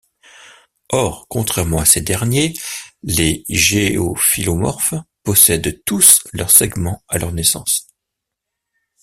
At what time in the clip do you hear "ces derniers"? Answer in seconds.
1.85-2.53